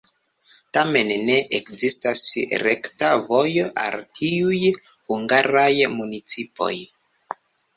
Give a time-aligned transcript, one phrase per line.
[0.75, 2.23] Tamen ne ekzistas
[2.63, 6.75] rekta vojo al tiuj hungaraj municipoj.